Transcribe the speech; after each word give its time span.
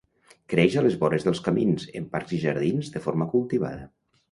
Creix 0.53 0.77
a 0.79 0.81
les 0.85 0.97
vores 1.03 1.27
dels 1.27 1.43
camins, 1.49 1.87
en 2.01 2.09
parcs 2.17 2.35
i 2.39 2.41
jardins 2.47 2.93
de 2.97 3.05
forma 3.07 3.31
cultivada. 3.37 3.89